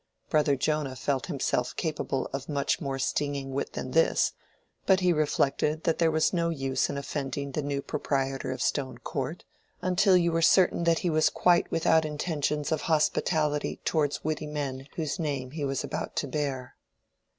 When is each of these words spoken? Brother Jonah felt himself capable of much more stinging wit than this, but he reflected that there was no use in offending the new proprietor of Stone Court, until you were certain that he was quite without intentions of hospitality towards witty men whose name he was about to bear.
Brother 0.31 0.55
Jonah 0.55 0.95
felt 0.95 1.27
himself 1.27 1.75
capable 1.75 2.27
of 2.33 2.49
much 2.49 2.81
more 2.81 2.97
stinging 2.97 3.51
wit 3.51 3.73
than 3.73 3.91
this, 3.91 4.31
but 4.87 5.01
he 5.01 5.13
reflected 5.13 5.83
that 5.83 5.99
there 5.99 6.09
was 6.09 6.33
no 6.33 6.49
use 6.49 6.89
in 6.89 6.97
offending 6.97 7.51
the 7.51 7.61
new 7.61 7.83
proprietor 7.83 8.49
of 8.51 8.63
Stone 8.63 8.97
Court, 9.03 9.45
until 9.79 10.17
you 10.17 10.31
were 10.31 10.41
certain 10.41 10.85
that 10.85 10.99
he 11.05 11.11
was 11.11 11.29
quite 11.29 11.69
without 11.69 12.03
intentions 12.03 12.71
of 12.71 12.81
hospitality 12.89 13.79
towards 13.85 14.23
witty 14.23 14.47
men 14.47 14.87
whose 14.95 15.19
name 15.19 15.51
he 15.51 15.63
was 15.63 15.83
about 15.83 16.15
to 16.15 16.27
bear. 16.27 16.77